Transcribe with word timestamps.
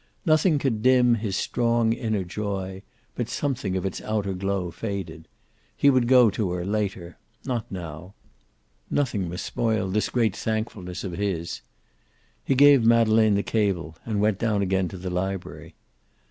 Nothing 0.25 0.57
could 0.57 0.81
dim 0.81 1.13
his 1.13 1.35
strong 1.37 1.93
inner 1.93 2.23
joy, 2.23 2.81
but 3.13 3.29
something 3.29 3.77
of 3.77 3.85
its 3.85 4.01
outer 4.01 4.33
glow 4.33 4.71
faded. 4.71 5.27
He 5.77 5.91
would 5.91 6.07
go 6.07 6.31
to 6.31 6.53
her, 6.53 6.65
later. 6.65 7.19
Not 7.45 7.71
now. 7.71 8.15
Nothing 8.89 9.29
must 9.29 9.45
spoil 9.45 9.87
this 9.89 10.09
great 10.09 10.35
thankfulness 10.35 11.03
of 11.03 11.11
his. 11.11 11.61
He 12.43 12.55
gave 12.55 12.83
Madeleine 12.83 13.35
the 13.35 13.43
cable, 13.43 13.95
and 14.03 14.19
went 14.19 14.39
down 14.39 14.63
again 14.63 14.87
to 14.87 14.97
the 14.97 15.11
library. 15.11 15.75